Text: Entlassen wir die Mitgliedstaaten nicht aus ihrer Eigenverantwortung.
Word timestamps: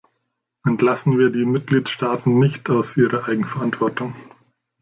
Entlassen 0.65 1.19
wir 1.19 1.29
die 1.29 1.45
Mitgliedstaaten 1.45 2.39
nicht 2.39 2.67
aus 2.71 2.97
ihrer 2.97 3.27
Eigenverantwortung. 3.27 4.15